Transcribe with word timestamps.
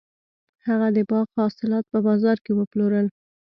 هغه 0.67 0.87
د 0.95 0.97
باغ 1.09 1.27
حاصلات 1.37 1.85
په 1.91 1.99
بازار 2.07 2.37
کې 2.45 2.51
وپلورل. 2.59 3.07